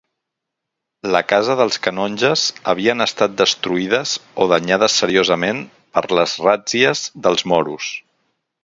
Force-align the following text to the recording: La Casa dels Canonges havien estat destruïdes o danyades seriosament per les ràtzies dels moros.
La 1.15 1.19
Casa 1.33 1.57
dels 1.59 1.77
Canonges 1.87 2.45
havien 2.73 3.05
estat 3.07 3.37
destruïdes 3.43 4.17
o 4.47 4.51
danyades 4.55 4.99
seriosament 5.03 5.63
per 5.99 6.05
les 6.21 6.37
ràtzies 6.49 7.09
dels 7.29 7.49
moros. 7.55 7.97